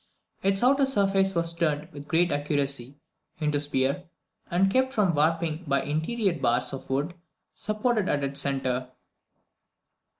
[0.41, 2.95] Its outer surface was turned with great accuracy
[3.39, 4.05] into a sphere,
[4.49, 7.13] and kept from warping by interior bars of wood
[7.53, 8.89] supported at its centre.